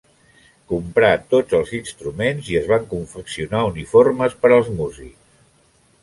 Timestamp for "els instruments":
1.57-2.49